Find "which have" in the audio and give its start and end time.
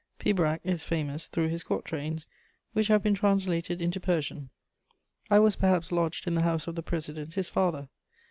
2.73-3.03